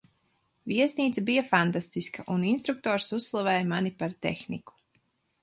Viesnīca 0.69 1.23
bija 1.27 1.43
fantastiska, 1.49 2.25
un 2.37 2.47
instruktors 2.53 3.13
uzslavēja 3.19 3.69
mani 3.75 3.95
par 4.03 4.19
tehniku. 4.29 4.79